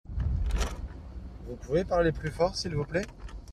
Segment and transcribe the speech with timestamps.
[1.45, 3.05] Vous pouvez parler plus fort s'il vous plait?